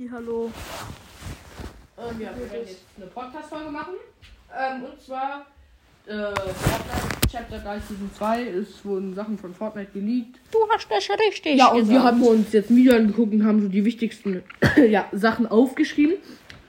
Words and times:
Ja, 0.00 0.12
hallo. 0.12 0.48
Ähm, 1.98 2.20
ja, 2.20 2.30
wir 2.38 2.48
werden 2.52 2.68
jetzt 2.68 2.82
eine 2.96 3.06
Podcast-Folge 3.06 3.68
machen. 3.68 3.94
Ähm, 4.56 4.84
und 4.84 5.00
zwar 5.02 5.44
äh, 6.06 6.12
Fortnite 6.36 7.28
Chapter 7.28 7.58
3 7.58 7.80
Season 7.80 8.10
2. 8.16 8.42
Es 8.44 8.84
wurden 8.84 9.12
Sachen 9.16 9.36
von 9.36 9.52
Fortnite 9.52 9.90
geleakt. 9.92 10.38
Du 10.52 10.58
hast 10.72 10.88
das 10.88 11.08
richtig 11.10 11.56
Ja, 11.56 11.72
und 11.72 11.88
wir 11.88 12.00
haben 12.00 12.22
uns 12.22 12.52
jetzt 12.52 12.70
Video 12.70 12.94
angeguckt 12.94 13.32
und 13.32 13.44
haben 13.44 13.60
so 13.60 13.66
die 13.66 13.84
wichtigsten 13.84 14.44
ja, 14.88 15.06
Sachen 15.10 15.48
aufgeschrieben. 15.48 16.14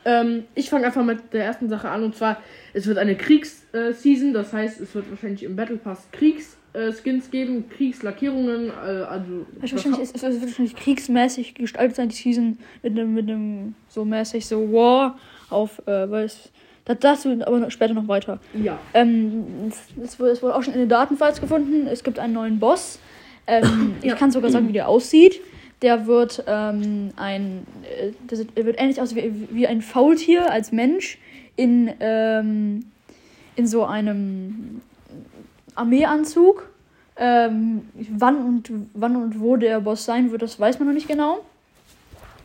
Ähm, 0.09 0.45
ich 0.55 0.69
fange 0.69 0.87
einfach 0.87 1.03
mit 1.03 1.33
der 1.33 1.45
ersten 1.45 1.69
Sache 1.69 1.89
an 1.89 2.03
und 2.03 2.15
zwar, 2.15 2.37
es 2.73 2.87
wird 2.87 2.97
eine 2.97 3.15
Kriegsseason, 3.15 4.33
das 4.33 4.51
heißt, 4.53 4.81
es 4.81 4.95
wird 4.95 5.09
wahrscheinlich 5.11 5.43
im 5.43 5.55
Battle 5.55 5.77
Pass 5.77 6.07
Kriegsskins 6.11 7.29
geben, 7.29 7.69
Kriegslackierungen, 7.69 8.69
äh, 8.69 8.71
also. 8.71 9.45
Es 9.61 9.71
wird 9.71 9.85
wahrscheinlich, 9.85 10.09
es 10.15 10.21
wird 10.23 10.41
wahrscheinlich 10.41 10.75
kriegsmäßig 10.75 11.53
gestaltet 11.53 11.95
sein, 11.95 12.09
die 12.09 12.15
Season 12.15 12.57
mit 12.81 12.93
einem, 12.93 13.13
mit 13.13 13.29
einem 13.29 13.75
so 13.87 14.03
mäßig 14.03 14.47
so 14.47 14.71
War 14.71 15.19
auf, 15.51 15.79
äh, 15.85 16.09
weil 16.09 16.25
es, 16.25 16.51
das, 16.85 16.97
dazu 16.99 17.37
aber 17.45 17.69
später 17.69 17.93
noch 17.93 18.07
weiter. 18.07 18.39
Ja. 18.55 18.79
Ähm, 18.95 19.43
es, 19.67 19.79
es, 20.03 20.19
wurde, 20.19 20.31
es 20.31 20.41
wurde 20.41 20.55
auch 20.55 20.63
schon 20.63 20.73
in 20.73 20.79
den 20.79 20.89
Datenfiles 20.89 21.39
gefunden. 21.39 21.85
Es 21.85 22.03
gibt 22.03 22.17
einen 22.17 22.33
neuen 22.33 22.57
Boss. 22.57 22.97
Ähm, 23.45 23.95
Ja. 24.01 24.13
Ich 24.13 24.19
kann 24.19 24.31
sogar 24.31 24.49
sagen, 24.49 24.67
wie 24.69 24.73
der 24.73 24.87
aussieht. 24.87 25.39
Der 25.81 26.07
wird 26.07 26.43
ähm, 26.47 27.11
ein, 27.15 27.65
äh, 27.83 28.11
das, 28.27 28.39
wird 28.55 28.79
ähnlich 28.79 29.01
aus 29.01 29.15
wie, 29.15 29.47
wie 29.51 29.67
ein 29.67 29.81
Faultier 29.81 30.51
als 30.51 30.71
Mensch 30.71 31.17
in, 31.55 31.91
ähm, 31.99 32.85
in 33.55 33.67
so 33.67 33.85
einem 33.85 34.81
Armeeanzug. 35.75 36.69
Ähm, 37.15 37.89
wann 37.93 38.37
und 38.37 38.71
wann 38.93 39.15
und 39.17 39.41
wo 39.41 39.57
der 39.57 39.81
Boss 39.81 40.05
sein 40.05 40.31
wird, 40.31 40.41
das 40.41 40.57
weiß 40.59 40.79
man 40.79 40.87
noch 40.87 40.93
nicht 40.93 41.09
genau. 41.09 41.39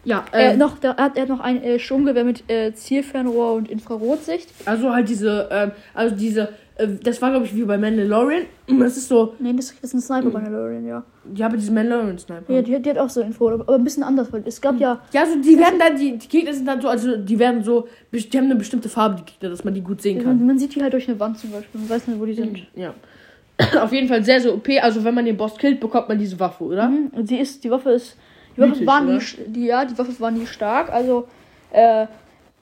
Ja, 0.04 0.24
Äh, 0.32 0.52
ähm, 0.52 0.58
noch, 0.58 0.78
der, 0.78 0.92
er, 0.92 1.04
hat, 1.04 1.16
er 1.16 1.22
hat 1.22 1.28
noch 1.28 1.40
ein 1.40 1.62
äh, 1.62 1.78
Sturmgewehr 1.78 2.24
mit 2.24 2.48
äh, 2.50 2.72
Zielfernrohr 2.74 3.54
und 3.54 3.70
Infrarotsicht. 3.70 4.48
also 4.66 4.92
halt 4.92 5.08
diese, 5.08 5.48
ähm, 5.50 5.70
also 5.94 6.14
diese, 6.14 6.50
äh, 6.76 6.88
das 7.02 7.22
war 7.22 7.30
glaube 7.30 7.46
ich 7.46 7.54
wie 7.56 7.62
bei 7.64 7.78
Mandalorian. 7.78 8.42
Das 8.78 8.96
ist 8.96 9.08
so, 9.08 9.34
Nee, 9.38 9.52
das, 9.54 9.74
das 9.80 9.92
ist 9.92 9.94
ein 9.94 10.00
Sniper 10.00 10.30
Mandalorian, 10.30 10.86
ja. 10.86 11.04
ja, 11.34 11.46
aber 11.46 11.56
diese 11.56 11.72
Mandalorian-Sniper. 11.72 12.52
Ja, 12.52 12.62
die, 12.62 12.80
die 12.80 12.90
hat 12.90 12.98
auch 12.98 13.08
so 13.10 13.20
Info, 13.20 13.48
aber 13.48 13.62
aber 13.62 13.74
ein 13.76 13.84
bisschen 13.84 14.02
anders, 14.02 14.32
weil 14.32 14.42
es 14.46 14.60
gab 14.60 14.78
ja. 14.80 15.00
Ja, 15.12 15.22
also 15.22 15.36
die 15.40 15.58
werden 15.58 15.78
dann, 15.78 15.96
die, 15.96 16.18
die 16.18 16.28
Gegner 16.28 16.52
sind 16.52 16.66
dann 16.66 16.80
so, 16.80 16.88
also 16.88 17.16
die 17.16 17.38
werden 17.38 17.62
so, 17.62 17.88
die 18.12 18.20
haben 18.36 18.44
eine 18.44 18.56
bestimmte 18.56 18.88
Farbe, 18.88 19.16
die 19.16 19.32
Gegner, 19.32 19.50
dass 19.50 19.64
man 19.64 19.74
die 19.74 19.80
gut 19.82 20.02
sehen 20.02 20.18
kann. 20.22 20.38
Man, 20.38 20.46
man 20.46 20.58
sieht 20.58 20.74
die 20.74 20.82
halt 20.82 20.92
durch 20.92 21.08
eine 21.08 21.18
Wand 21.20 21.38
zum 21.38 21.50
Beispiel. 21.50 21.80
Man 21.80 21.90
weiß 21.90 22.06
nicht, 22.08 22.20
wo 22.20 22.24
die 22.26 22.34
sind. 22.34 22.66
Ja. 22.74 22.94
Auf 23.82 23.92
jeden 23.92 24.08
Fall 24.08 24.24
sehr, 24.24 24.40
sehr 24.40 24.52
OP. 24.52 24.68
Also 24.82 25.04
wenn 25.04 25.14
man 25.14 25.24
den 25.24 25.36
Boss 25.36 25.56
killt, 25.56 25.78
bekommt 25.80 26.08
man 26.08 26.18
diese 26.18 26.38
Waffe, 26.40 26.64
oder? 26.64 26.88
Mhm. 26.88 27.08
Und 27.12 27.28
sie 27.28 27.38
ist, 27.38 27.62
die 27.64 27.70
Waffe 27.70 27.90
ist. 27.90 28.16
Die 28.56 28.60
Waffe 28.60 28.70
Mythisch, 28.70 28.86
war 28.86 29.00
sch- 29.02 29.38
die, 29.46 29.66
ja, 29.66 29.84
die 29.84 29.96
Waffe 29.98 30.18
war 30.20 30.30
nie 30.30 30.46
stark. 30.46 30.90
Also, 30.92 31.26
äh, 31.72 32.06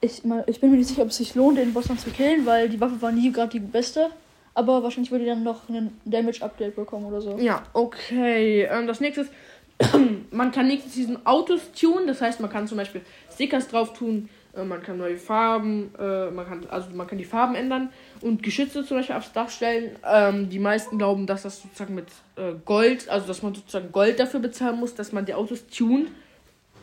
ich, 0.01 0.21
ich 0.47 0.59
bin 0.59 0.71
mir 0.71 0.77
nicht 0.77 0.87
sicher, 0.89 1.03
ob 1.03 1.09
es 1.09 1.17
sich 1.17 1.33
lohnt, 1.35 1.57
den 1.57 1.73
Boss 1.73 1.85
dann 1.87 1.97
zu 1.97 2.09
killen, 2.09 2.45
weil 2.45 2.67
die 2.69 2.79
Waffe 2.81 3.01
war 3.01 3.11
nie 3.11 3.31
gerade 3.31 3.51
die 3.51 3.59
beste. 3.59 4.09
Aber 4.55 4.83
wahrscheinlich 4.83 5.11
würde 5.11 5.25
dann 5.25 5.43
noch 5.43 5.67
einen 5.69 5.99
Damage-Update 6.05 6.75
bekommen 6.75 7.05
oder 7.05 7.21
so. 7.21 7.37
Ja, 7.39 7.63
okay. 7.73 8.63
Ähm, 8.69 8.85
das 8.85 8.99
nächste 8.99 9.21
ist, 9.21 9.31
man 10.31 10.51
kann 10.51 10.67
nächstes 10.67 10.93
diesen 10.93 11.25
Autos 11.25 11.71
tunen. 11.71 12.05
Das 12.07 12.21
heißt, 12.21 12.39
man 12.39 12.49
kann 12.51 12.67
zum 12.67 12.77
Beispiel 12.77 13.01
Stickers 13.33 13.67
drauf 13.67 13.93
tun, 13.93 14.29
man 14.55 14.83
kann 14.83 14.97
neue 14.97 15.17
Farben, 15.17 15.93
äh, 15.97 16.29
man 16.29 16.45
kann, 16.45 16.65
also 16.69 16.89
man 16.91 17.07
kann 17.07 17.17
die 17.17 17.25
Farben 17.25 17.55
ändern 17.55 17.89
und 18.21 18.43
Geschütze 18.43 18.85
zum 18.85 18.97
Beispiel 18.97 19.15
aufs 19.15 19.33
Dach 19.33 19.49
stellen. 19.49 19.95
Ähm, 20.05 20.49
die 20.49 20.59
meisten 20.59 20.97
glauben, 20.97 21.25
dass 21.25 21.43
das 21.43 21.61
sozusagen 21.61 21.95
mit 21.95 22.07
äh, 22.35 22.53
Gold, 22.63 23.09
also 23.09 23.25
dass 23.25 23.41
man 23.41 23.55
sozusagen 23.55 23.91
Gold 23.91 24.19
dafür 24.19 24.39
bezahlen 24.39 24.79
muss, 24.79 24.93
dass 24.93 25.11
man 25.11 25.25
die 25.25 25.33
Autos 25.33 25.65
tunt. 25.67 26.09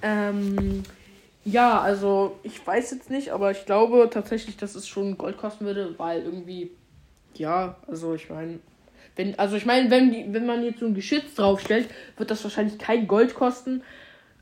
Ähm, 0.02 0.82
ja, 1.44 1.80
also 1.80 2.38
ich 2.42 2.64
weiß 2.66 2.90
jetzt 2.90 3.10
nicht, 3.10 3.30
aber 3.30 3.50
ich 3.52 3.64
glaube 3.66 4.08
tatsächlich, 4.10 4.56
dass 4.56 4.74
es 4.74 4.88
schon 4.88 5.16
Gold 5.16 5.38
kosten 5.38 5.64
würde, 5.64 5.94
weil 5.98 6.22
irgendwie, 6.22 6.70
ja, 7.34 7.76
also 7.86 8.14
ich 8.14 8.28
meine, 8.28 8.58
wenn, 9.16 9.38
also 9.38 9.56
ich 9.56 9.66
meine, 9.66 9.90
wenn, 9.90 10.34
wenn 10.34 10.46
man 10.46 10.64
jetzt 10.64 10.80
so 10.80 10.86
ein 10.86 10.94
Geschütz 10.94 11.34
draufstellt, 11.34 11.88
wird 12.16 12.30
das 12.30 12.42
wahrscheinlich 12.42 12.78
kein 12.78 13.06
Gold 13.06 13.34
kosten. 13.34 13.82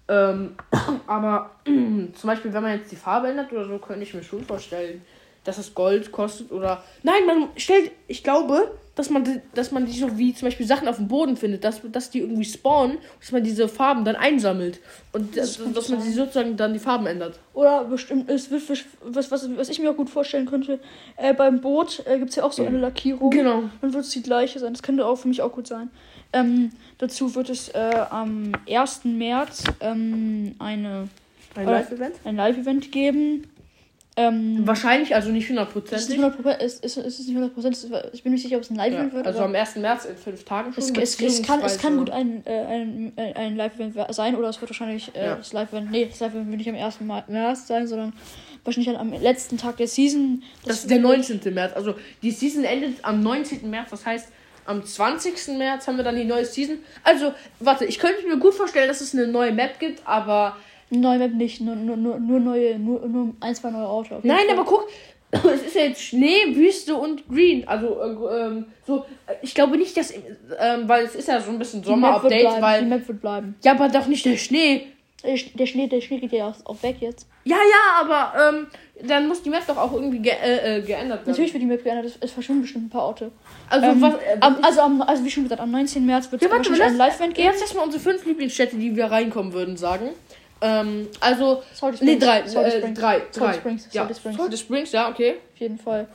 Ähm, 0.08 0.54
aber 1.06 1.50
zum 1.64 2.12
Beispiel, 2.26 2.52
wenn 2.52 2.62
man 2.62 2.78
jetzt 2.78 2.90
die 2.92 2.96
Farbe 2.96 3.28
ändert 3.28 3.52
oder 3.52 3.66
so, 3.66 3.78
könnte 3.78 4.02
ich 4.02 4.14
mir 4.14 4.22
schon 4.22 4.42
vorstellen, 4.44 5.02
dass 5.44 5.58
es 5.58 5.74
Gold 5.74 6.12
kostet 6.12 6.50
oder. 6.52 6.82
Nein, 7.02 7.24
man 7.26 7.48
stellt, 7.56 7.92
ich 8.06 8.22
glaube, 8.24 8.70
dass 8.94 9.08
man, 9.10 9.22
die- 9.24 9.40
dass 9.54 9.70
man 9.70 9.86
die 9.86 9.92
so 9.98 10.18
wie 10.18 10.34
zum 10.34 10.46
Beispiel 10.48 10.66
Sachen 10.66 10.88
auf 10.88 10.96
dem 10.96 11.06
Boden 11.08 11.36
findet, 11.36 11.62
dass, 11.62 11.80
dass 11.92 12.10
die 12.10 12.18
irgendwie 12.18 12.44
spawnen, 12.44 12.98
dass 13.20 13.30
man 13.32 13.44
diese 13.44 13.68
Farben 13.68 14.04
dann 14.04 14.16
einsammelt 14.16 14.80
und 15.12 15.36
Das 15.36 15.50
dass, 15.54 15.58
könnte 15.58 15.74
dass 15.74 15.88
man 15.88 16.00
sie 16.00 16.12
sozusagen 16.12 16.56
dann 16.56 16.72
die 16.72 16.80
Farben 16.80 17.06
ändert. 17.06 17.38
Oder 17.54 17.84
bestimmt, 17.84 18.28
es 18.28 18.50
wird, 18.50 18.62
was, 19.04 19.30
was, 19.30 19.56
was 19.56 19.68
ich 19.68 19.78
mir 19.78 19.90
auch 19.92 19.96
gut 19.96 20.10
vorstellen 20.10 20.46
könnte, 20.46 20.80
äh, 21.16 21.32
beim 21.32 21.60
Boot 21.60 22.02
äh, 22.06 22.18
gibt 22.18 22.30
es 22.30 22.36
ja 22.36 22.42
auch 22.44 22.52
so 22.52 22.66
eine 22.66 22.78
Lackierung. 22.78 23.30
Genau. 23.30 23.62
Dann 23.80 23.94
wird 23.94 24.04
es 24.04 24.10
die 24.10 24.22
gleiche 24.22 24.58
sein. 24.58 24.72
Das 24.72 24.82
könnte 24.82 25.06
auch 25.06 25.16
für 25.16 25.28
mich 25.28 25.40
auch 25.42 25.52
gut 25.52 25.68
sein. 25.68 25.90
Ähm, 26.32 26.72
dazu 26.98 27.34
wird 27.34 27.48
es 27.50 27.68
äh, 27.70 27.78
am 28.10 28.52
1. 28.68 29.04
März 29.04 29.64
ähm, 29.80 30.54
eine, 30.58 31.08
Ein 31.54 31.66
Live-Event? 31.66 32.14
Live-Event 32.24 32.92
geben. 32.92 33.46
Ähm, 34.16 34.66
Wahrscheinlich, 34.66 35.14
also 35.14 35.30
nicht 35.30 35.44
ist 35.44 35.50
es 35.50 35.50
hundertprozentig. 35.50 36.08
nicht 36.18 36.20
100%, 36.20 36.58
ist, 36.58 36.84
ist, 36.84 36.96
ist 36.96 37.20
es 37.20 37.28
nicht 37.28 37.38
100%, 37.38 37.68
ist- 37.70 37.88
ich 38.12 38.24
bin 38.24 38.32
nicht 38.32 38.42
sicher, 38.42 38.56
ob 38.56 38.62
es 38.62 38.70
ein 38.70 38.74
Ja, 38.76 38.84
Live-Event 38.86 39.12
wird. 39.14 39.26
also 39.28 39.38
am 39.40 39.54
1. 39.54 39.76
März 39.76 40.06
in 40.06 40.16
fünf 40.16 40.44
Tagen 40.44 40.72
schon. 40.72 40.82
es, 40.82 41.20
es, 41.20 41.42
kann, 41.44 41.60
es 41.62 41.78
kann 41.78 41.96
gut 41.96 42.10
ein, 42.10 42.44
äh, 42.44 42.50
ein, 42.64 43.12
ein- 43.16 43.36
ein 43.36 43.56
Live-Event 43.56 43.94
sein 44.12 44.34
oder 44.34 44.48
es 44.48 44.60
wird 44.60 44.70
wahrscheinlich 44.70 45.14
äh, 45.14 45.24
Ja. 45.26 45.34
das 45.36 45.52
Live-Event, 45.52 45.92
nee, 45.92 46.06
das 46.06 46.18
Live-Event 46.18 46.48
wird 46.48 46.58
nicht 46.58 46.68
am 46.68 46.74
1. 46.74 47.00
Ma- 47.02 47.24
März 47.28 47.68
sein, 47.68 47.86
sondern 47.86 48.12
wahrscheinlich 48.64 48.92
dann 48.92 49.00
am 49.00 49.12
letzten 49.12 49.56
Tag 49.56 49.76
der 49.76 49.86
Season. 49.86 50.42
Das 50.66 50.78
ist 50.80 50.90
der 50.90 50.98
19. 50.98 51.40
März. 51.54 51.74
Also 51.76 51.94
die 52.20 52.32
Season 52.32 52.64
endet 52.64 53.04
am 53.04 53.22
19. 53.22 53.70
März. 53.70 53.90
Das 53.90 54.04
heißt, 54.04 54.28
am 54.68 54.84
20. 54.84 55.56
März 55.56 55.86
haben 55.86 55.96
wir 55.96 56.04
dann 56.04 56.16
die 56.16 56.24
neue 56.24 56.44
Season. 56.44 56.78
Also, 57.02 57.32
warte, 57.58 57.86
ich 57.86 57.98
könnte 57.98 58.26
mir 58.26 58.36
gut 58.38 58.54
vorstellen, 58.54 58.86
dass 58.86 59.00
es 59.00 59.14
eine 59.14 59.26
neue 59.26 59.52
Map 59.52 59.78
gibt, 59.78 60.02
aber. 60.06 60.56
Neue 60.90 61.18
Map 61.18 61.34
nicht, 61.34 61.60
nur, 61.60 61.74
nur, 61.74 61.96
nur, 61.96 62.18
nur 62.18 62.40
neue, 62.40 62.78
nur, 62.78 63.00
nur 63.06 63.34
ein, 63.40 63.54
zwei 63.54 63.70
neue 63.70 63.86
Orte. 63.86 64.20
Nein, 64.22 64.46
Fall. 64.46 64.58
aber 64.58 64.64
guck, 64.64 64.88
es 65.30 65.62
ist 65.62 65.74
ja 65.74 65.82
jetzt 65.82 66.02
Schnee, 66.02 66.54
Wüste 66.54 66.94
und 66.96 67.26
Green. 67.28 67.66
Also, 67.66 67.98
äh, 68.00 68.46
ähm, 68.46 68.66
so, 68.86 69.06
äh, 69.26 69.34
ich 69.42 69.54
glaube 69.54 69.78
nicht, 69.78 69.96
dass. 69.96 70.12
Ähm, 70.12 70.86
weil 70.86 71.04
es 71.04 71.14
ist 71.14 71.28
ja 71.28 71.40
so 71.40 71.50
ein 71.50 71.58
bisschen 71.58 71.82
Sommer-Update, 71.82 72.40
bleiben, 72.40 72.56
Die 72.56 72.62
weil. 72.62 72.86
Map 72.86 73.08
wird 73.08 73.20
bleiben. 73.20 73.54
Ja, 73.64 73.72
aber 73.72 73.88
doch 73.88 74.06
nicht 74.06 74.24
der 74.24 74.36
Schnee. 74.36 74.86
Der 75.24 75.34
Sch- 75.36 75.56
Der 75.56 75.66
Schnee, 75.66 75.88
der 75.88 76.00
Schnee 76.00 76.18
geht 76.20 76.30
ja 76.32 76.54
auch- 76.64 76.82
weg 76.82 76.96
jetzt. 77.00 77.26
Ja, 77.44 77.56
ja, 77.56 78.00
aber 78.04 78.32
ähm, 78.56 78.66
dann 79.02 79.26
muss 79.26 79.42
die 79.42 79.50
Map 79.50 79.66
doch 79.66 79.76
auch 79.76 79.92
irgendwie 79.92 80.20
ge 80.20 80.32
äh, 80.32 80.76
äh, 80.78 80.82
geändert 80.82 81.20
werden. 81.20 81.30
Natürlich 81.30 81.52
wird 81.52 81.62
die 81.62 81.66
Map 81.66 81.82
geändert, 81.82 82.16
es, 82.20 82.30
verschwinden 82.30 82.62
bestimmt 82.62 82.86
ein 82.86 82.90
paar 82.90 83.02
Orte. 83.04 83.32
Also, 83.68 83.86
ähm, 83.86 84.00
was. 84.02 84.14
Äh, 84.14 84.36
am, 84.40 84.58
also, 84.62 84.80
am, 84.80 85.02
also, 85.02 85.24
wie 85.24 85.30
schon 85.30 85.42
gesagt, 85.44 85.60
am 85.60 85.70
19. 85.72 86.06
März 86.06 86.30
wird 86.30 86.40
es 86.42 86.48
Ja, 86.48 86.56
wahrscheinlich 86.56 86.82
ein 86.82 86.96
Live-Event 86.96 87.34
geben. 87.34 87.48
Jetzt 87.48 87.60
erstmal 87.62 87.84
unsere 87.86 88.02
fünf 88.02 88.24
Lieblingsstädte, 88.26 88.76
die 88.76 88.94
wir 88.94 89.06
reinkommen 89.06 89.52
würden, 89.52 89.76
sagen. 89.76 90.10
Ähm, 90.60 91.08
also, 91.20 91.62
Salty 91.72 92.04
nee, 92.04 92.12
Springs, 92.16 92.24
drei, 92.24 92.46
Salty 92.48 92.68
äh, 92.70 92.78
Springs. 92.78 92.98
drei, 93.00 93.18
Salty 93.18 93.38
drei. 93.40 93.52
Springs, 93.54 93.88
ja. 93.92 94.02
Salty 94.02 94.14
Springs. 94.14 94.36
Salty 94.38 94.56
Springs, 94.56 94.92
ja, 94.92 95.08
okay. 95.08 95.34
Auf 95.54 95.60
jeden 95.60 95.78
Fall. 95.78 96.06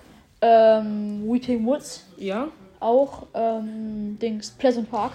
Ähm, 0.42 1.24
Weeping 1.26 1.66
Woods 1.66 2.06
Ja. 2.18 2.48
auch. 2.80 3.24
Ähm, 3.34 4.18
Dings, 4.22 4.52
Pleasant 4.52 4.90
Park. 4.92 5.12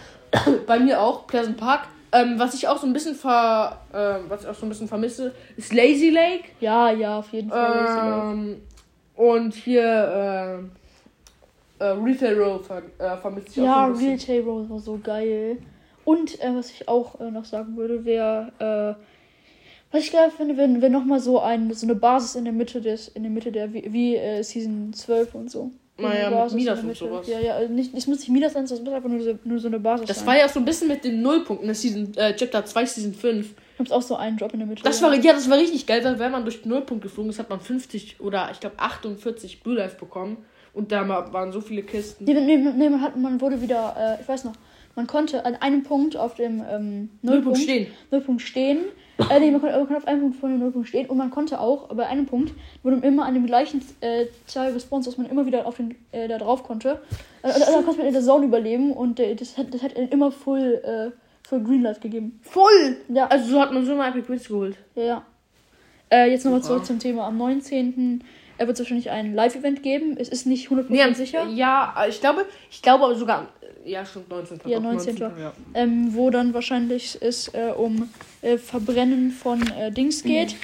Bei 0.66 0.78
mir 0.78 1.00
auch, 1.00 1.26
Pleasant 1.26 1.56
Park. 1.56 1.88
Ähm, 2.12 2.38
was 2.38 2.54
ich 2.54 2.66
auch 2.66 2.78
so 2.78 2.86
ein 2.86 2.92
bisschen 2.92 3.14
ver, 3.14 3.80
äh, 3.92 4.28
was 4.28 4.42
ich 4.42 4.48
auch 4.48 4.54
so 4.54 4.64
ein 4.66 4.70
bisschen 4.70 4.88
vermisse, 4.88 5.34
ist 5.56 5.72
Lazy 5.72 6.10
Lake. 6.10 6.44
Ja, 6.60 6.90
ja, 6.90 7.18
auf 7.18 7.32
jeden 7.32 7.50
Fall. 7.50 7.84
Lazy 7.84 7.98
Lake. 7.98 8.30
Ähm, 8.32 8.62
und 9.14 9.54
hier, 9.54 10.62
äh, 11.80 11.84
äh, 11.84 11.88
Retail 11.90 12.40
Row 12.40 12.64
ver, 12.64 12.82
äh, 12.98 13.16
vermisse 13.16 13.48
ich 13.48 13.60
auch 13.60 13.64
Ja, 13.64 13.94
so. 13.94 14.04
Real 14.04 14.18
Table 14.18 14.70
war 14.70 14.78
so 14.78 14.98
geil. 15.02 15.58
Und 16.04 16.40
äh, 16.40 16.54
was 16.54 16.70
ich 16.70 16.88
auch 16.88 17.20
äh, 17.20 17.30
noch 17.30 17.44
sagen 17.44 17.76
würde, 17.76 18.04
wäre, 18.04 18.52
äh, 18.58 19.02
was 19.92 20.02
ich 20.04 20.12
geil 20.12 20.30
finde, 20.30 20.56
wenn, 20.56 20.80
wenn 20.80 20.92
nochmal 20.92 21.20
so, 21.20 21.40
ein, 21.40 21.72
so 21.74 21.86
eine 21.86 21.94
Basis 21.94 22.34
in 22.34 22.44
der 22.44 22.52
Mitte 22.52 22.80
des, 22.80 23.08
in 23.08 23.22
der 23.22 23.32
Mitte 23.32 23.52
der, 23.52 23.72
wie, 23.72 23.92
wie 23.92 24.16
äh, 24.16 24.42
Season 24.42 24.92
12 24.92 25.34
und 25.34 25.50
so. 25.50 25.70
Naja, 26.00 26.30
mit 26.30 26.38
Basis 26.38 26.52
in 26.52 26.58
Midas 26.58 26.80
und 26.84 26.96
sowas. 26.96 27.26
Ja, 27.28 27.40
ja, 27.40 27.54
also 27.56 27.72
nicht, 27.72 27.94
es 27.94 28.06
muss 28.06 28.18
nicht 28.20 28.28
Midas 28.30 28.52
sein, 28.52 28.64
es 28.64 28.70
muss 28.70 28.92
einfach 28.92 29.08
nur 29.08 29.20
so, 29.20 29.38
nur 29.44 29.58
so 29.58 29.68
eine 29.68 29.80
Basis 29.80 30.06
Das 30.06 30.18
sein. 30.18 30.26
war 30.26 30.38
ja 30.38 30.46
auch 30.46 30.50
so 30.50 30.60
ein 30.60 30.64
bisschen 30.64 30.88
mit 30.88 31.04
den 31.04 31.22
Nullpunkten, 31.22 31.66
das 31.68 31.80
Season, 31.82 32.12
äh, 32.16 32.34
Chapter 32.36 32.64
2, 32.64 32.86
Season 32.86 33.14
5. 33.14 33.54
Gibt's 33.76 33.92
auch 33.92 34.02
so 34.02 34.16
einen 34.16 34.36
Drop 34.36 34.52
in 34.52 34.60
der 34.60 34.68
Mitte. 34.68 34.82
Das 34.82 35.02
war, 35.02 35.12
ja, 35.14 35.32
das 35.32 35.50
war 35.50 35.58
richtig 35.58 35.86
geil, 35.86 36.04
weil 36.04 36.18
wenn 36.18 36.32
man 36.32 36.44
durch 36.44 36.62
den 36.62 36.70
Nullpunkt 36.70 37.02
geflogen 37.02 37.30
ist, 37.30 37.38
hat 37.38 37.50
man 37.50 37.60
50 37.60 38.20
oder 38.20 38.48
ich 38.52 38.60
glaube 38.60 38.78
48 38.78 39.62
Blue 39.62 39.74
Life 39.76 39.96
bekommen. 39.98 40.38
Und 40.74 40.92
da 40.92 41.08
waren 41.08 41.50
so 41.50 41.60
viele 41.60 41.82
Kisten. 41.82 42.24
Nee, 42.24 42.34
nee, 42.34 42.56
nee, 42.56 42.88
man, 42.88 43.00
hat, 43.02 43.16
man 43.16 43.40
wurde 43.40 43.60
wieder, 43.60 43.96
äh, 44.18 44.22
ich 44.22 44.28
weiß 44.28 44.44
noch, 44.44 44.52
man 44.94 45.06
konnte 45.06 45.44
an 45.44 45.56
einem 45.56 45.82
Punkt 45.82 46.16
auf 46.16 46.34
dem 46.34 46.62
ähm, 46.70 47.08
Nullpunkt 47.22 47.22
Nullpunkt, 47.22 47.58
stehen. 47.58 47.86
Nullpunkt 48.10 48.42
stehen. 48.42 48.78
Äh, 49.30 49.40
nee, 49.40 49.50
man 49.50 49.60
konnte, 49.60 49.76
man 49.76 49.86
konnte 49.86 49.96
auf 49.96 50.06
einem 50.06 50.20
Punkt 50.20 50.36
von 50.36 50.50
dem 50.50 50.60
Nullpunkt 50.60 50.88
stehen 50.88 51.06
und 51.06 51.16
man 51.16 51.30
konnte 51.30 51.58
auch 51.60 51.88
bei 51.88 52.06
einem 52.06 52.26
Punkt, 52.26 52.52
wo 52.82 52.90
man 52.90 53.02
immer 53.02 53.24
an 53.24 53.34
dem 53.34 53.46
gleichen 53.46 53.82
äh, 54.00 54.26
Zahl 54.46 54.72
gespawnt, 54.72 55.06
dass 55.06 55.18
man 55.18 55.28
immer 55.28 55.44
wieder 55.44 55.66
auf 55.66 55.76
den, 55.76 55.96
äh, 56.12 56.28
da 56.28 56.38
drauf 56.38 56.62
konnte. 56.62 57.00
Also, 57.42 57.60
also, 57.60 57.78
da 57.78 57.82
konnte 57.82 57.98
man 57.98 58.06
in 58.06 58.12
der 58.12 58.22
Zone 58.22 58.46
überleben 58.46 58.92
und 58.92 59.18
äh, 59.18 59.34
das, 59.34 59.58
hat, 59.58 59.74
das 59.74 59.82
hat 59.82 59.92
immer 59.94 60.30
full, 60.30 60.80
äh, 60.84 61.10
full 61.48 61.62
Greenlight 61.64 62.00
gegeben. 62.00 62.38
Voll! 62.42 62.96
Ja, 63.08 63.26
Also 63.26 63.50
so 63.50 63.60
hat 63.60 63.72
man 63.72 63.84
so 63.84 63.96
mal 63.96 64.08
Epic 64.10 64.28
Wins 64.28 64.46
geholt. 64.48 64.76
ja, 64.94 65.02
ja. 65.04 65.22
Äh, 66.10 66.30
jetzt 66.30 66.44
nochmal 66.44 66.62
zurück 66.62 66.86
zum 66.86 66.98
Thema. 66.98 67.26
Am 67.26 67.36
19. 67.36 68.24
äh, 68.56 68.66
wird 68.66 68.70
es 68.70 68.78
wahrscheinlich 68.78 69.10
ein 69.10 69.34
Live-Event 69.34 69.82
geben. 69.82 70.16
Es 70.18 70.28
ist 70.28 70.46
nicht 70.46 70.68
100% 70.70 70.86
Nee, 70.88 71.12
sicher. 71.12 71.46
Ja, 71.48 71.94
ich 72.08 72.20
glaube, 72.20 72.46
ich 72.70 72.80
glaube 72.80 73.04
aber 73.04 73.14
sogar. 73.14 73.48
Ja, 73.88 74.04
schon 74.04 74.24
19. 74.28 74.60
Ja, 74.66 74.78
doch, 74.80 74.92
19.. 74.92 75.16
ja. 75.16 75.52
ähm, 75.74 76.14
wo 76.14 76.28
dann 76.30 76.52
wahrscheinlich 76.52 77.16
es 77.20 77.48
äh, 77.54 77.72
um 77.74 78.08
äh, 78.42 78.58
Verbrennen 78.58 79.30
von 79.30 79.66
äh, 79.72 79.90
Dings 79.90 80.22
geht. 80.22 80.56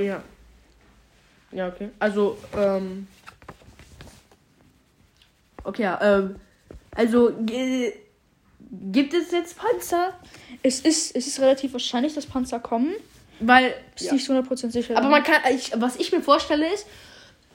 Ja. 0.00 0.22
Ja, 1.50 1.68
okay. 1.68 1.88
Also, 1.98 2.36
ähm. 2.56 3.06
Okay, 5.62 5.82
ja, 5.82 6.00
ähm. 6.02 6.36
Also, 6.94 7.32
gibt 7.46 9.14
es 9.14 9.30
jetzt 9.32 9.56
Panzer? 9.56 10.14
Es 10.62 10.80
ist, 10.80 11.14
es 11.16 11.26
ist 11.26 11.40
relativ 11.40 11.72
wahrscheinlich, 11.72 12.14
dass 12.14 12.26
Panzer 12.26 12.60
kommen. 12.60 12.94
Weil. 13.40 13.74
Ist 13.96 14.06
Ja. 14.06 14.12
nicht 14.12 14.24
zu 14.24 14.32
100% 14.32 14.70
sicher. 14.70 14.96
Aber 14.96 15.08
man 15.08 15.22
kann. 15.22 15.42
Ich, 15.52 15.72
was 15.76 15.96
ich 15.96 16.12
mir 16.12 16.22
vorstelle 16.22 16.72
ist, 16.72 16.86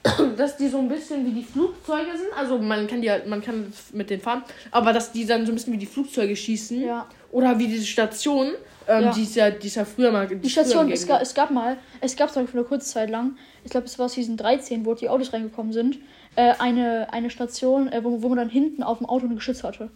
dass 0.36 0.56
die 0.56 0.68
so 0.68 0.78
ein 0.78 0.88
bisschen 0.88 1.26
wie 1.26 1.32
die 1.32 1.44
Flugzeuge 1.44 2.16
sind. 2.16 2.32
Also 2.36 2.58
man 2.58 2.86
kann 2.86 3.02
die 3.02 3.10
halt, 3.10 3.26
man 3.26 3.42
kann 3.42 3.72
mit 3.92 4.08
denen 4.08 4.22
fahren, 4.22 4.42
aber 4.70 4.92
dass 4.92 5.12
die 5.12 5.26
dann 5.26 5.44
so 5.44 5.52
ein 5.52 5.56
bisschen 5.56 5.72
wie 5.74 5.78
die 5.78 5.86
Flugzeuge 5.86 6.34
schießen. 6.34 6.82
Ja. 6.82 7.06
Oder 7.32 7.58
wie 7.58 7.66
diese 7.68 7.86
Station, 7.86 8.48
ähm, 8.88 9.04
Ja. 9.04 9.12
die 9.12 9.22
ist 9.22 9.36
ja, 9.36 9.50
die 9.50 9.66
ist 9.66 9.76
ja 9.76 9.84
früher 9.84 10.10
mal. 10.10 10.26
Die 10.26 10.50
Station, 10.50 10.90
es 10.90 11.06
gab, 11.06 11.20
es 11.20 11.34
gab 11.34 11.50
mal, 11.50 11.76
es 12.00 12.16
gab 12.16 12.32
zum 12.32 12.42
Beispiel 12.44 12.60
eine 12.60 12.68
kurze 12.68 12.86
Zeit 12.88 13.10
lang, 13.10 13.36
ich 13.64 13.70
glaube, 13.70 13.86
es 13.86 13.98
war 13.98 14.08
Season 14.08 14.36
13, 14.36 14.84
wo 14.86 14.94
die 14.94 15.08
Autos 15.08 15.32
reingekommen 15.32 15.72
sind, 15.72 15.98
äh, 16.34 16.54
eine, 16.58 17.12
eine 17.12 17.28
Station, 17.30 17.92
äh, 17.92 18.02
wo, 18.02 18.22
wo 18.22 18.28
man 18.28 18.38
dann 18.38 18.48
hinten 18.50 18.82
auf 18.82 18.98
dem 18.98 19.06
Auto 19.06 19.26
ein 19.26 19.34
Geschütz 19.34 19.62
hatte. 19.62 19.90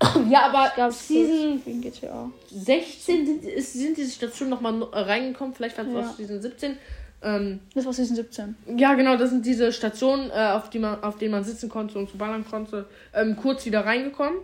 Ja, 0.30 0.46
aber 0.46 0.72
Gab 0.74 0.90
es 0.90 1.06
Season 1.08 1.60
GTA. 1.80 2.30
16 2.50 3.26
sind, 3.26 3.44
ist, 3.44 3.72
sind 3.72 3.96
diese 3.96 4.10
Stationen 4.10 4.50
nochmal 4.50 4.82
reingekommen, 4.92 5.54
vielleicht 5.54 5.76
waren 5.78 5.88
es 5.96 6.06
Ja. 6.06 6.14
Season 6.16 6.40
17. 6.42 6.76
Ähm, 7.22 7.60
Das 7.74 7.84
war 7.84 7.92
Season 7.92 8.16
17. 8.16 8.56
ja, 8.76 8.94
genau, 8.94 9.16
das 9.16 9.30
sind 9.30 9.46
diese 9.46 9.72
Stationen, 9.72 10.30
äh, 10.30 10.50
auf, 10.52 10.70
die 10.70 10.78
man, 10.78 11.02
auf 11.02 11.18
denen 11.18 11.32
man 11.32 11.44
sitzen 11.44 11.68
konnte 11.68 11.98
und 11.98 12.10
zu 12.10 12.18
ballern 12.18 12.44
konnte. 12.48 12.86
Ähm, 13.14 13.36
kurz 13.36 13.64
wieder 13.64 13.84
reingekommen. 13.84 14.40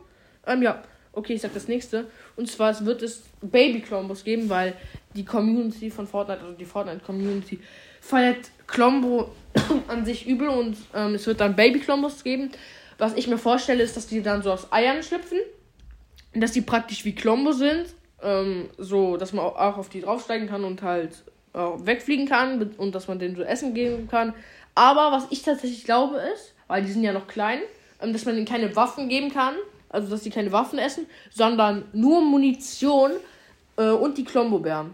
Ähm, 0.47 0.63
ja, 0.63 0.83
okay, 1.13 1.35
ich 1.35 1.43
sag 1.43 1.55
das 1.55 1.69
nächste. 1.69 2.07
Und 2.37 2.49
zwar 2.49 2.71
es 2.71 2.85
wird 2.85 3.03
es 3.03 3.25
Baby 3.41 3.81
Clombos 3.81 4.25
geben, 4.25 4.49
weil 4.49 4.75
die 5.15 5.25
Community 5.25 5.91
von 5.91 6.07
Fortnite, 6.07 6.41
also 6.41 6.55
die 6.55 6.65
Fortnite-Community, 6.65 7.59
feiert 8.01 8.51
Clombo 8.67 9.33
an 9.89 10.05
sich 10.05 10.27
übel 10.27 10.49
und 10.49 10.77
ähm, 10.95 11.15
es 11.15 11.27
wird 11.27 11.41
dann 11.41 11.57
Baby 11.57 11.81
Clombos 11.81 12.23
geben. 12.23 12.51
Was 12.99 13.15
ich 13.15 13.29
mir 13.29 13.39
vorstelle, 13.39 13.83
ist, 13.83 13.97
dass 13.97 14.07
die 14.07 14.23
dann 14.23 14.43
so 14.43 14.53
aus 14.53 14.73
Eiern 14.73 15.03
schlüpfen. 15.03 15.39
Dass 16.35 16.53
die 16.53 16.61
praktisch 16.61 17.05
wie 17.05 17.15
Klombo 17.15 17.53
sind. 17.53 17.87
Ähm, 18.23 18.69
so, 18.77 19.17
dass 19.17 19.33
man 19.33 19.45
auch 19.45 19.79
auf 19.79 19.89
die 19.89 20.01
draufsteigen 20.01 20.49
kann 20.49 20.65
und 20.65 20.83
halt 20.83 21.25
äh, 21.55 21.59
wegfliegen 21.59 22.27
kann 22.27 22.75
und 22.77 22.95
dass 22.95 23.09
man 23.09 23.19
denen 23.19 23.37
so 23.37 23.43
Essen 23.43 23.75
geben 23.75 24.09
kann. 24.09 24.35
Aber 24.75 25.13
was 25.13 25.27
ich 25.31 25.43
tatsächlich 25.43 25.85
glaube 25.85 26.21
ist, 26.35 26.55
weil 26.67 26.83
die 26.83 26.93
sind 26.93 27.03
ja 27.03 27.13
noch 27.13 27.27
klein, 27.27 27.61
ähm, 28.01 28.13
dass 28.13 28.25
man 28.25 28.35
denen 28.35 28.47
keine 28.47 28.75
Waffen 28.77 29.09
geben 29.09 29.33
kann. 29.33 29.55
Also, 29.91 30.11
dass 30.11 30.23
sie 30.23 30.31
keine 30.31 30.53
Waffen 30.53 30.79
essen, 30.79 31.07
sondern 31.31 31.85
nur 31.95 32.21
Munition 32.21 33.13
äh, 33.79 33.89
und 33.89 34.19
die 34.19 34.25
Klombo-Bären. 34.25 34.91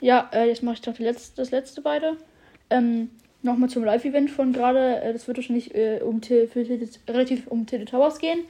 Ja, 0.00 0.28
äh, 0.32 0.48
jetzt 0.48 0.64
mache 0.64 0.74
ich 0.74 0.80
die 0.80 1.02
letzte, 1.04 1.36
das 1.36 1.52
letzte 1.52 1.80
beide. 1.80 2.16
Ähm, 2.68 3.10
Nochmal 3.44 3.68
zum 3.70 3.84
Live-Event 3.84 4.30
von 4.30 4.52
gerade. 4.52 5.00
Äh, 5.02 5.12
das 5.12 5.26
wird 5.26 5.38
wahrscheinlich 5.38 5.74
äh, 5.74 6.00
um 6.00 6.22
für 6.22 6.48
relativ 7.08 7.46
um 7.48 7.66
Tilted 7.66 7.90
Towers 7.90 8.18
gehen. 8.18 8.40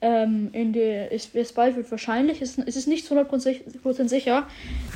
Ähm, 0.00 0.50
in 0.52 0.72
der 0.72 1.12
ist, 1.12 1.34
es 1.34 1.52
bald 1.52 1.76
wird 1.76 1.90
wahrscheinlich, 1.90 2.40
es, 2.40 2.56
es 2.56 2.76
ist 2.76 2.86
nicht 2.86 3.04
zu 3.04 3.14
100% 3.14 4.08
sicher. 4.08 4.46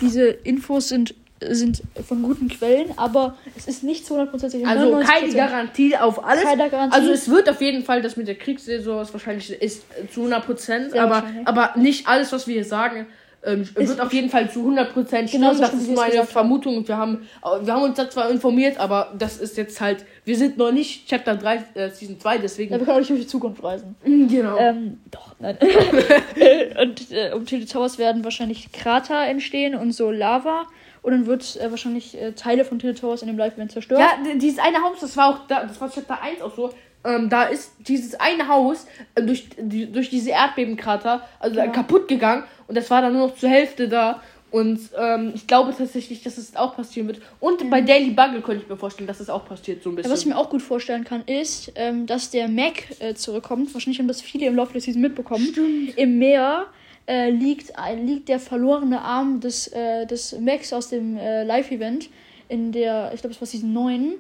Diese 0.00 0.28
Infos 0.28 0.88
sind, 0.88 1.14
sind 1.50 1.82
von 2.06 2.22
guten 2.22 2.48
Quellen, 2.48 2.90
aber 2.96 3.36
es 3.56 3.66
ist 3.66 3.82
nicht 3.82 4.06
zu 4.06 4.14
100% 4.14 4.50
sicher. 4.50 4.68
Also 4.68 4.96
99%. 4.96 5.04
keine 5.04 5.32
Garantie 5.34 5.96
auf 5.96 6.24
alles. 6.24 6.44
Keine 6.44 6.70
Garantie. 6.70 6.96
Also 6.96 7.10
es 7.10 7.28
wird 7.28 7.48
auf 7.48 7.60
jeden 7.60 7.84
Fall, 7.84 8.02
das 8.02 8.16
mit 8.16 8.28
der 8.28 8.36
Kriegssaison 8.36 9.06
wahrscheinlich 9.12 9.50
ist 9.50 9.84
äh, 10.00 10.08
zu 10.08 10.20
100 10.20 10.44
Prozent, 10.44 10.92
Sehr 10.92 11.02
aber, 11.02 11.24
aber 11.44 11.74
nicht 11.76 12.06
alles, 12.06 12.32
was 12.32 12.46
wir 12.46 12.54
hier 12.54 12.64
sagen, 12.64 13.06
ähm, 13.44 13.68
wird 13.74 14.00
auf 14.00 14.12
jeden 14.12 14.30
Fall 14.30 14.50
zu 14.50 14.60
100 14.60 14.92
Prozent 14.92 15.28
stimmen. 15.28 15.44
Genau 15.50 15.58
das 15.58 15.74
ist 15.74 15.90
meine. 15.94 16.24
Vermutung 16.24 16.76
und 16.76 16.88
wir 16.88 16.96
haben, 16.96 17.26
äh, 17.44 17.66
wir 17.66 17.74
haben 17.74 17.82
uns 17.82 17.96
da 17.96 18.08
zwar 18.08 18.30
informiert, 18.30 18.78
aber 18.78 19.12
das 19.18 19.38
ist 19.38 19.56
jetzt 19.56 19.80
halt, 19.80 20.04
wir 20.24 20.36
sind 20.36 20.58
noch 20.58 20.70
nicht 20.70 21.08
Chapter 21.08 21.34
3, 21.34 21.64
äh, 21.74 21.90
Season 21.90 22.20
2, 22.20 22.38
deswegen. 22.38 22.72
Ja, 22.72 22.78
wir 22.78 22.86
können 22.86 22.96
auch 22.96 23.00
nicht 23.00 23.10
durch 23.10 23.22
die 23.22 23.26
Zukunft 23.26 23.62
reisen. 23.62 23.96
genau. 24.04 24.56
Ähm, 24.58 25.00
doch, 25.10 25.34
nein. 25.40 25.58
und 26.80 27.10
äh, 27.10 27.32
um 27.34 27.44
Towers 27.44 27.98
werden 27.98 28.22
wahrscheinlich 28.22 28.70
Krater 28.72 29.26
entstehen 29.26 29.74
und 29.74 29.92
so 29.92 30.10
Lava. 30.10 30.66
Und 31.02 31.12
dann 31.12 31.26
wird 31.26 31.56
äh, 31.56 31.70
wahrscheinlich 31.70 32.16
äh, 32.20 32.32
Teile 32.32 32.64
von 32.64 32.78
Tilted 32.78 33.00
Towers 33.00 33.22
in 33.22 33.28
dem 33.28 33.36
Live-Event 33.36 33.72
zerstört. 33.72 34.00
Ja, 34.00 34.10
dieses 34.36 34.58
eine 34.60 34.80
Haus, 34.82 34.98
das 35.00 35.16
war 35.16 35.28
auch 35.30 35.46
da, 35.48 35.64
das 35.64 35.80
war 35.80 35.90
Chapter 35.90 36.22
1 36.22 36.40
auch 36.42 36.54
so. 36.54 36.70
Ähm, 37.04 37.28
da 37.28 37.44
ist 37.44 37.72
dieses 37.80 38.14
eine 38.20 38.46
Haus 38.46 38.86
äh, 39.16 39.22
durch, 39.22 39.48
die, 39.58 39.90
durch 39.90 40.08
diese 40.10 40.30
Erdbebenkrater 40.30 41.22
also 41.40 41.60
Genau. 41.60 41.72
kaputt 41.72 42.06
gegangen 42.06 42.44
und 42.68 42.76
das 42.76 42.88
war 42.90 43.02
dann 43.02 43.12
nur 43.14 43.26
noch 43.28 43.36
zur 43.36 43.48
Hälfte 43.48 43.88
da. 43.88 44.22
Und 44.52 44.78
ähm, 44.98 45.32
ich 45.34 45.46
glaube 45.46 45.74
tatsächlich, 45.76 46.22
dass 46.22 46.36
es 46.36 46.54
auch 46.56 46.76
passieren 46.76 47.08
wird. 47.08 47.20
Und 47.40 47.70
bei 47.70 47.80
Daily 47.80 48.10
Bugle 48.10 48.42
könnte 48.42 48.62
ich 48.62 48.68
mir 48.68 48.76
vorstellen, 48.76 49.06
dass 49.06 49.18
es 49.18 49.30
auch 49.30 49.46
passiert, 49.46 49.82
so 49.82 49.88
ein 49.88 49.94
Ja, 49.94 49.96
bisschen. 49.96 50.12
was 50.12 50.20
ich 50.20 50.26
mir 50.26 50.36
auch 50.36 50.50
gut 50.50 50.60
vorstellen 50.60 51.04
kann, 51.04 51.24
ist, 51.24 51.72
ähm, 51.74 52.04
dass 52.06 52.28
der 52.30 52.48
Mac 52.48 52.84
äh, 53.00 53.14
zurückkommt. 53.14 53.72
Wahrscheinlich 53.72 53.98
haben 53.98 54.08
das 54.08 54.20
viele 54.20 54.44
im 54.46 54.54
Laufe 54.54 54.72
der 54.74 54.82
Season 54.82 55.00
mitbekommen. 55.00 55.92
Im 55.96 56.18
Meer 56.18 56.66
äh, 57.06 57.30
liegt, 57.30 57.78
ein, 57.78 58.06
liegt 58.06 58.28
der 58.28 58.38
verlorene 58.38 59.00
Arm 59.00 59.40
des, 59.40 59.68
äh, 59.68 60.06
des 60.06 60.38
Macs 60.38 60.72
aus 60.72 60.88
dem 60.88 61.16
äh, 61.16 61.44
Live-Event. 61.44 62.08
In 62.48 62.72
der, 62.72 63.12
ich 63.14 63.20
glaube, 63.20 63.34
es 63.34 63.40
war 63.40 63.46
Season 63.46 63.72
9. 63.72 64.14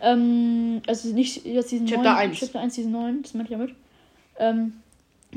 Ähm, 0.00 0.82
also 0.86 1.08
nicht 1.12 1.44
jetzt 1.44 1.70
Season 1.70 1.86
Chapter 1.86 2.12
9. 2.14 2.30
1. 2.30 2.38
Chapter 2.38 2.60
1, 2.60 2.74
Season 2.74 2.92
9, 2.92 3.22
das 3.22 3.34
meinte 3.34 3.52
ich 3.52 3.58
damit. 3.58 3.74
Ähm, 4.38 4.74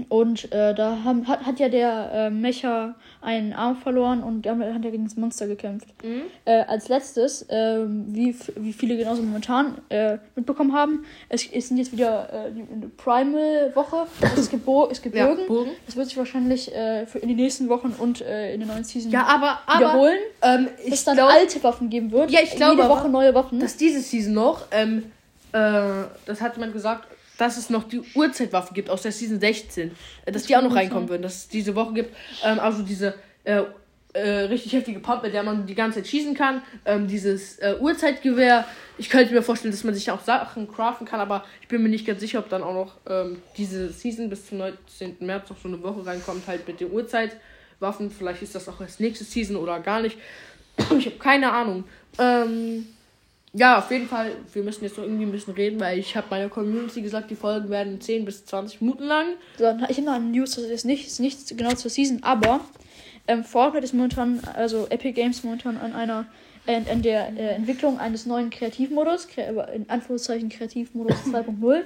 und 0.10 0.52
äh, 0.54 0.74
da 0.74 1.04
haben, 1.04 1.28
hat, 1.28 1.46
hat 1.46 1.60
ja 1.60 1.68
der 1.70 2.12
äh, 2.14 2.30
Mecha 2.30 2.96
einen 3.22 3.54
Arm 3.54 3.76
verloren 3.76 4.24
und 4.24 4.44
damit 4.44 4.74
hat 4.74 4.86
er 4.86 4.92
gegen 4.92 5.04
das 5.06 5.18
Monster 5.18 5.48
gekämpft. 5.48 5.88
Mhm. 6.04 6.22
Äh, 6.46 6.62
als 6.62 6.88
letztes, 6.88 7.46
ähm, 7.50 8.06
wie, 8.10 8.36
wie 8.56 8.74
viele 8.74 8.96
genauso 8.98 9.22
momentan 9.22 9.78
äh, 9.90 10.18
mitbekommen 10.36 10.74
haben, 10.74 11.06
es, 11.28 11.46
es 11.52 11.68
sind 11.68 11.78
jetzt 11.78 11.92
wieder 11.92 12.32
äh, 12.48 12.52
die 12.52 12.62
eine 12.62 12.88
Primal-Woche. 12.98 14.08
Es 14.38 14.50
gibt, 14.50 14.66
Bo 14.66 14.88
es 14.90 15.02
gibt 15.02 15.16
ja. 15.16 15.34
Bogen. 15.34 15.72
Das 15.86 15.96
wird 15.96 16.08
sich 16.08 16.18
wahrscheinlich 16.18 16.74
äh, 16.74 17.06
für 17.06 17.20
in 17.20 17.28
den 17.28 17.38
nächsten 17.38 17.70
Wochen 17.70 17.94
und 17.98 18.22
äh, 18.22 18.54
in 18.54 18.60
der 18.62 18.70
neuen 18.70 18.84
Season 18.84 19.12
Ja, 19.12 19.24
aber, 19.26 19.60
aber 19.66 19.80
wiederholen. 19.80 20.18
ähm, 20.42 20.68
es 20.88 21.04
dann 21.04 21.16
glaube, 21.16 21.34
alte 21.34 21.64
Waffen 21.64 21.90
geben 21.90 22.12
wird. 22.12 22.32
Ja, 22.32 22.40
ich 22.44 22.52
glaube 22.56 22.78
Jede 22.78 22.90
Woche 22.90 23.10
neue 23.10 23.34
Waffen. 23.36 23.60
dass 23.60 23.76
diese 23.78 24.02
Season 24.02 24.34
noch, 24.34 24.66
ähm, 24.72 25.12
äh, 25.52 26.06
das 26.26 26.42
hat 26.42 26.56
jemand 26.56 26.74
gesagt, 26.74 27.08
dass 27.40 27.58
es 27.58 27.70
noch 27.70 27.86
die 27.86 28.02
Uhrzeitwaffe 28.16 28.74
gibt 28.74 28.90
aus 28.90 29.02
der 29.02 29.12
Season 29.12 29.40
16. 29.40 29.92
Äh, 30.26 30.32
dass 30.32 30.44
die 30.44 30.56
auch 30.56 30.62
noch 30.62 30.76
reinkommen 30.76 31.08
sein. 31.08 31.10
würden, 31.10 31.22
dass 31.24 31.36
es 31.36 31.48
diese 31.48 31.74
Woche 31.74 31.94
gibt. 31.94 32.16
Ähm, 32.44 32.60
also 32.60 32.84
diese 32.84 33.16
äh, 33.46 33.64
äh, 34.14 34.22
richtig 34.22 34.74
heftige 34.74 35.00
Pump, 35.00 35.24
mit 35.24 35.34
der 35.34 35.44
man 35.44 35.66
die 35.66 35.76
ganze 35.76 36.00
Zeit 36.00 36.08
schießen 36.08 36.34
kann. 36.34 36.62
Ähm, 36.86 37.08
dieses 37.08 37.60
äh, 37.60 37.76
Uhrzeitgewehr. 37.80 38.66
Ich 38.98 39.10
könnte 39.10 39.34
mir 39.34 39.42
vorstellen, 39.42 39.72
dass 39.72 39.84
man 39.84 39.94
sich 39.94 40.12
auch 40.12 40.22
Sachen 40.22 40.70
craften 40.70 41.08
kann, 41.08 41.22
aber 41.22 41.46
ich 41.62 41.70
bin 41.70 41.82
mir 41.82 41.90
nicht 41.90 42.06
ganz 42.06 42.20
sicher, 42.20 42.40
ob 42.40 42.50
dann 42.50 42.62
auch 42.62 42.74
noch 42.74 42.98
ähm, 43.08 43.42
diese 43.56 43.90
Season 43.90 44.30
bis 44.30 44.48
zum 44.48 44.58
19. 44.58 45.18
März 45.22 45.50
noch 45.50 45.58
so 45.58 45.70
eine 45.70 45.82
Woche 45.82 46.06
reinkommt, 46.06 46.46
halt 46.48 46.68
mit 46.68 46.82
den 46.82 46.92
Uhrzeitwaffen. 46.92 48.12
Vielleicht 48.12 48.42
ist 48.42 48.56
das 48.56 48.68
auch 48.68 48.82
als 48.82 49.00
nächste 49.00 49.24
Season 49.24 49.56
oder 49.56 49.80
gar 49.80 50.02
nicht. 50.02 50.18
Ich 50.98 51.06
habe 51.06 51.18
keine 51.18 51.52
Ahnung. 51.52 51.84
Ähm, 52.18 52.88
ja, 53.54 53.80
auf 53.80 53.90
jeden 53.92 54.08
Fall, 54.08 54.32
wir 54.54 54.64
müssen 54.64 54.84
jetzt 54.84 54.98
noch 54.98 55.04
irgendwie 55.04 55.24
ein 55.26 55.32
bisschen 55.32 55.54
reden, 55.54 55.80
weil 55.80 55.98
ich 55.98 56.16
habe 56.16 56.28
meiner 56.30 56.50
Community 56.50 57.02
gesagt, 57.02 57.32
die 57.32 57.36
Folgen 57.36 57.70
werden 57.70 58.00
10 58.00 58.26
bis 58.26 58.46
20 58.46 58.82
Minuten 58.82 59.04
lang. 59.06 59.26
So, 59.58 59.66
ich 59.90 59.98
habe 59.98 60.02
noch 60.04 60.14
eine 60.14 60.26
News, 60.26 60.56
das 60.56 60.66
ist 60.66 60.86
nicht, 60.86 61.08
ist 61.08 61.20
nicht 61.20 61.58
genau 61.58 61.74
zur 61.74 61.90
Season, 61.90 62.20
aber 62.22 62.62
ähm, 63.28 63.44
Fortnite 63.44 63.86
ist 63.86 63.94
momentan, 63.94 64.40
also 64.56 64.88
Epic 64.90 65.14
Games 65.14 65.44
momentan 65.44 65.78
an 65.78 65.94
einer, 65.94 66.26
an, 66.68 66.86
an 66.92 67.02
der 67.02 67.30
äh, 67.38 67.56
Entwicklung 67.56 68.00
eines 68.00 68.26
neuen 68.26 68.50
Kreativmodus, 68.50 69.28
kre- 69.28 69.72
in 69.72 69.90
Anführungszeichen 69.90 70.50
Kreativmodus 70.50 71.16
2.0. 71.26 71.82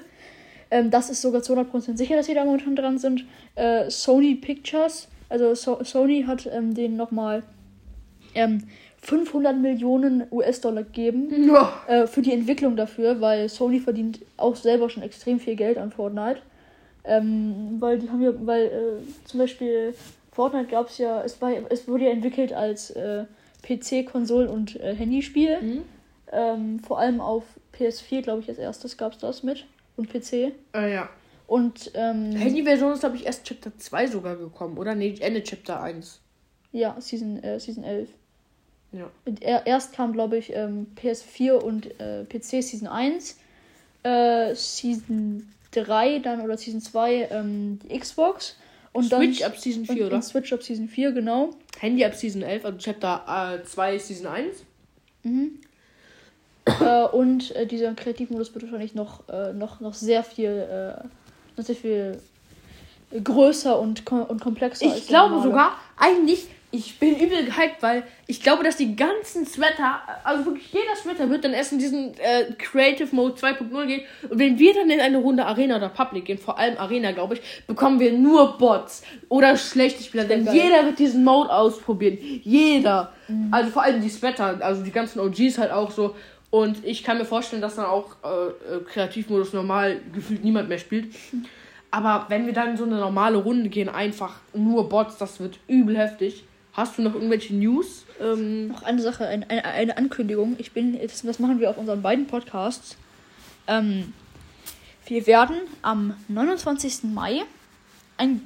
Ähm, 0.72 0.90
das 0.92 1.10
ist 1.10 1.22
sogar 1.22 1.44
zu 1.44 1.54
100% 1.54 1.98
sicher, 1.98 2.16
dass 2.16 2.26
sie 2.26 2.34
da 2.34 2.44
momentan 2.46 2.76
dran 2.76 2.98
sind. 2.98 3.26
Äh, 3.56 3.90
Sony 3.90 4.36
Pictures, 4.36 5.08
also 5.30 5.54
so 5.56 5.84
Sony 5.84 6.24
hat 6.28 6.50
ähm, 6.52 6.74
denen 6.74 6.96
nochmal 6.98 7.44
ähm, 8.36 8.64
500 9.04 9.58
Millionen 9.58 10.24
US-Dollar 10.32 10.84
gegeben 10.84 11.48
Ja. 11.50 11.74
äh, 11.88 12.08
für 12.08 12.22
die 12.22 12.32
Entwicklung 12.32 12.76
dafür, 12.78 13.20
weil 13.20 13.50
Sony 13.50 13.80
verdient 13.80 14.22
auch 14.38 14.56
selber 14.56 14.90
schon 14.90 15.04
extrem 15.04 15.40
viel 15.40 15.56
Geld 15.56 15.78
an 15.78 15.92
Fortnite. 15.92 16.40
Ähm, 17.04 17.78
weil 17.80 18.00
die 18.00 18.10
haben 18.10 18.22
ja, 18.22 18.32
weil 18.46 18.66
äh, 18.66 19.28
zum 19.28 19.40
Beispiel 19.42 19.94
Fortnite 20.32 20.68
gab 20.68 20.88
es 20.88 20.98
ja, 21.00 21.22
es 21.22 21.42
war, 21.42 21.52
es 21.70 21.86
wurde 21.88 22.06
ja 22.06 22.12
entwickelt 22.12 22.54
als 22.54 22.92
äh, 22.92 23.26
PC, 23.62 24.06
Konsol 24.10 24.46
und 24.48 24.80
äh, 24.80 24.96
Handyspiel. 24.96 25.62
Mhm. 25.62 25.82
Ähm, 26.32 26.80
vor 26.80 27.00
allem 27.00 27.20
auf 27.20 27.44
PS4, 27.78 28.22
glaube 28.22 28.40
ich, 28.42 28.48
als 28.50 28.58
erstes 28.58 28.98
gab 28.98 29.12
es 29.12 29.18
das 29.20 29.44
mit 29.44 29.66
und 29.98 30.10
PC. 30.12 30.54
Äh, 30.74 30.94
ja. 30.94 31.10
Und 31.46 31.92
ähm, 31.94 32.32
Handy-Version 32.32 32.94
ist, 32.94 33.02
glaube 33.02 33.18
ich, 33.18 33.26
erst 33.26 33.44
Chapter 33.44 33.78
2 33.78 34.08
sogar 34.08 34.38
gekommen, 34.38 34.78
oder? 34.78 34.96
Nee, 34.96 35.14
Ende 35.20 35.44
Chapter 35.44 35.82
1. 35.84 36.22
ja, 36.72 36.96
Season, 37.00 37.44
äh, 37.44 37.60
Season 37.60 37.84
11. 37.84 38.08
Ja. 38.94 39.10
Und 39.26 39.42
er, 39.42 39.66
erst 39.66 39.94
kam, 39.94 40.14
glaube 40.14 40.38
ich, 40.38 40.54
ähm, 40.54 40.88
PS4 41.02 41.54
und 41.54 42.00
äh, 42.00 42.24
PC 42.26 42.64
Season 42.64 42.88
1, 42.88 43.38
äh, 44.04 44.54
Season 44.56 45.52
3 45.72 46.20
dann 46.20 46.42
oder 46.42 46.58
Season 46.58 46.82
2 46.82 47.30
ähm, 47.32 47.80
die 47.84 47.98
Xbox. 48.00 48.56
Und 48.92 49.06
Switch 49.06 49.40
dann, 49.40 49.52
ab 49.52 49.58
Season 49.58 49.82
und, 49.82 49.92
4, 49.92 50.06
oder? 50.06 50.16
Und 50.16 50.24
Switch 50.24 50.54
ab 50.54 50.62
Season 50.62 50.88
4, 50.88 51.12
genau. 51.14 51.50
Handy 51.80 52.06
ab 52.06 52.14
Season 52.14 52.44
11, 52.44 52.66
also 52.66 52.78
Chapter 52.78 53.60
äh, 53.62 53.66
2, 53.66 53.98
Season 53.98 54.28
1. 54.28 54.64
äh, 56.66 57.04
und 57.08 57.56
äh, 57.56 57.66
dieser 57.66 57.94
Kreativmodus 57.96 58.54
wird 58.54 58.66
wahrscheinlich 58.66 58.94
noch, 58.94 59.28
äh, 59.30 59.54
noch, 59.54 59.80
noch 59.80 59.96
sehr 59.96 60.24
viel, 60.24 60.50
äh, 60.50 61.04
noch 61.58 61.66
sehr 61.66 61.76
viel 61.76 62.20
größer 63.24 63.80
und, 63.80 64.06
kom 64.06 64.24
und 64.24 64.42
komplexer 64.42 64.86
Ich 64.96 65.08
glaube 65.08 65.42
sogar, 65.42 65.78
eigentlich, 65.98 66.48
ich 66.74 66.98
bin 66.98 67.16
übel 67.16 67.46
gehypt, 67.46 67.82
weil 67.82 68.04
ich 68.26 68.42
glaube, 68.42 68.64
dass 68.64 68.78
die 68.78 68.96
ganzen 68.96 69.46
Sweater, 69.46 70.02
also 70.24 70.48
wirklich 70.48 70.74
jeder 70.74 70.96
Sweater 70.96 71.30
wird 71.30 71.46
dann 71.46 71.54
erst 71.54 71.72
in 71.72 71.78
diesen 71.78 72.16
äh, 72.18 72.52
Creative 72.58 73.16
Mode 73.16 73.36
2.0 73.36 73.86
gehen. 73.86 74.02
Und 74.28 74.40
wenn 74.40 74.58
wir 74.58 74.74
dann 74.74 74.90
in 74.90 75.00
eine 75.00 75.18
Runde 75.20 75.46
Arena 75.46 75.76
oder 75.76 75.90
Public 75.90 76.26
gehen, 76.26 76.40
vor 76.40 76.58
allem 76.58 76.76
Arena, 76.80 77.12
glaube 77.12 77.36
ich, 77.36 77.42
bekommen 77.68 78.00
wir 78.00 78.12
nur 78.14 78.58
Bots 78.58 79.04
oder 79.30 79.56
schlechte 79.56 80.04
Spieler. 80.04 80.24
Denn 80.24 80.46
geil. 80.46 80.56
jeder 80.56 80.84
wird 80.86 80.98
diesen 80.98 81.24
Mode 81.24 81.52
ausprobieren. 81.52 82.18
Jeder. 82.44 83.14
Also 83.52 83.70
vor 83.70 83.84
allem 83.84 84.02
die 84.02 84.10
Sweater, 84.10 84.58
also 84.60 84.84
die 84.84 84.92
ganzen 84.92 85.20
OGs 85.20 85.60
halt 85.60 85.72
auch 85.72 85.92
so. 85.92 86.16
Und 86.50 86.84
ich 86.84 87.04
kann 87.04 87.20
mir 87.20 87.26
vorstellen, 87.26 87.62
dass 87.62 87.76
dann 87.76 87.86
auch 87.86 88.16
äh, 88.24 88.78
äh, 88.78 88.80
Kreativmodus 88.84 89.54
normal 89.54 90.02
gefühlt 90.12 90.44
niemand 90.44 90.70
mehr 90.70 90.80
spielt. 90.80 91.14
Aber 91.92 92.26
wenn 92.30 92.48
wir 92.48 92.54
dann 92.54 92.76
so 92.78 92.86
eine 92.86 92.96
normale 92.96 93.38
Runde 93.38 93.70
gehen, 93.70 93.90
einfach 93.90 94.38
nur 94.56 94.90
Bots, 94.90 95.20
das 95.20 95.40
wird 95.40 95.60
übel 95.68 95.96
heftig. 95.96 96.46
Hast 96.74 96.98
du 96.98 97.04
noch 97.04 97.14
irgendwelche 97.14 97.54
News? 97.54 98.06
Ähm, 98.20 98.70
Noch 98.70 98.84
eine 98.84 99.02
Sache, 99.02 99.28
ein, 99.28 99.48
eine, 99.48 99.64
eine 99.64 99.98
Ankündigung. 99.98 100.56
Ich 100.58 100.72
bin, 100.72 101.00
das, 101.00 101.22
das 101.22 101.40
machen 101.40 101.60
wir 101.60 101.70
auf 101.70 101.78
unseren 101.78 102.02
beiden 102.02 102.26
Podcasts. 102.26 102.98
Ähm, 103.68 104.14
wir 105.06 105.28
werden 105.28 105.58
am 105.84 106.16
29. 106.30 107.04
Mai 107.04 107.44
ein, 108.18 108.42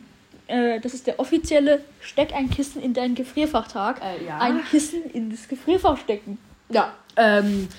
äh, 0.47 0.79
das 0.81 0.93
ist 0.93 1.07
der 1.07 1.19
offizielle 1.19 1.81
Steck 2.01 2.33
ein 2.33 2.49
Kissen 2.49 2.81
in 2.81 2.93
dein 2.93 3.15
Gefrierfachtag. 3.15 4.01
Äh, 4.01 4.25
ja. 4.25 4.39
Ein 4.39 4.63
Kissen 4.65 5.03
in 5.11 5.29
das 5.29 5.47
Gefrierfach 5.47 5.97
stecken. 5.97 6.37
ja, 6.69 6.93
ähm, 7.15 7.69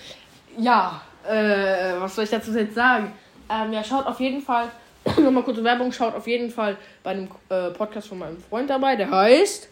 ja, 0.56 1.02
äh, 1.28 2.00
was 2.00 2.14
soll 2.14 2.24
ich 2.24 2.30
dazu 2.30 2.52
jetzt 2.52 2.74
sagen? 2.74 3.12
Ähm, 3.50 3.72
ja, 3.72 3.84
schaut 3.84 4.06
auf 4.06 4.18
jeden 4.18 4.40
Fall, 4.40 4.70
nochmal 5.18 5.42
kurze 5.42 5.62
Werbung, 5.62 5.92
schaut 5.92 6.14
auf 6.14 6.26
jeden 6.26 6.50
Fall 6.50 6.76
bei 7.02 7.10
einem 7.10 7.28
äh, 7.50 7.70
Podcast 7.70 8.08
von 8.08 8.18
meinem 8.18 8.38
Freund 8.42 8.70
dabei, 8.70 8.96
der 8.96 9.10
heißt. 9.10 9.68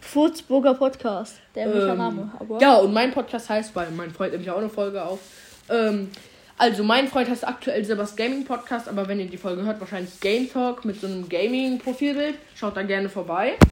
Furzburger 0.00 0.74
Podcast. 0.74 1.36
Der 1.54 1.66
ähm, 1.66 1.98
Name. 1.98 2.32
Aber 2.38 2.60
Ja, 2.60 2.76
und 2.76 2.92
mein 2.92 3.12
Podcast 3.12 3.48
heißt, 3.48 3.74
weil 3.74 3.90
mein 3.90 4.10
Freund 4.10 4.32
nimmt 4.32 4.44
ja 4.44 4.54
auch 4.54 4.58
eine 4.58 4.68
Folge 4.68 5.02
auf. 5.02 5.18
Ähm, 5.68 6.10
also 6.56 6.84
mein 6.84 7.08
Freund 7.08 7.28
heißt 7.28 7.46
aktuell 7.46 7.84
Sebas 7.84 8.14
Gaming 8.14 8.44
Podcast, 8.44 8.88
aber 8.88 9.08
wenn 9.08 9.18
ihr 9.18 9.26
die 9.26 9.36
Folge 9.36 9.64
hört, 9.64 9.80
wahrscheinlich 9.80 10.20
Game 10.20 10.50
Talk 10.50 10.84
mit 10.84 11.00
so 11.00 11.08
einem 11.08 11.28
Gaming-Profilbild. 11.28 12.36
Schaut 12.54 12.76
da 12.76 12.82
gerne 12.82 13.08
vorbei. 13.08 13.54